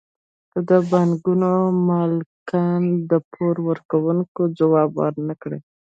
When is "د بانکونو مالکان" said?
0.69-2.83